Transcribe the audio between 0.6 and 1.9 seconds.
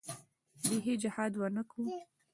بيخي جهاد ونه کو.